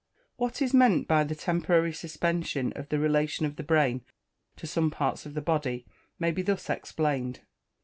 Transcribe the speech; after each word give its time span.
What 0.35 0.63
is 0.63 0.73
meant 0.73 1.07
by 1.07 1.23
the 1.23 1.35
temporary 1.35 1.93
suspension 1.93 2.73
of 2.75 2.89
the 2.89 2.97
relation 2.97 3.45
of 3.45 3.55
the 3.55 3.61
brain 3.61 4.01
to 4.55 4.65
some 4.65 4.89
parts 4.89 5.27
of 5.27 5.35
the 5.35 5.43
body, 5.43 5.85
may 6.17 6.31
be 6.31 6.41
thus 6.41 6.71
explained. 6.71 7.41